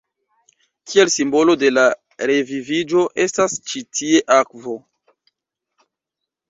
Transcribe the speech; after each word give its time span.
Kiel 0.93 1.11
simbolo 1.15 1.55
de 1.63 1.69
la 1.73 1.83
reviviĝo 2.31 3.05
estas 3.27 3.59
ĉi 3.69 3.87
tie 4.01 4.27
akvo. 4.41 4.79